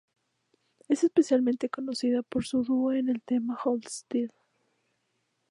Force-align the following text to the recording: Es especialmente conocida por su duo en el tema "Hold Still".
Es 0.89 1.03
especialmente 1.03 1.69
conocida 1.69 2.23
por 2.23 2.43
su 2.43 2.63
duo 2.63 2.91
en 2.91 3.07
el 3.07 3.21
tema 3.21 3.55
"Hold 3.63 3.85
Still". 3.85 4.33